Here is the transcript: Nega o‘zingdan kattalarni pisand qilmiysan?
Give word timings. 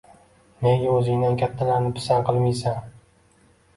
Nega 0.67 0.87
o‘zingdan 1.01 1.37
kattalarni 1.43 1.93
pisand 1.99 2.29
qilmiysan? 2.31 2.85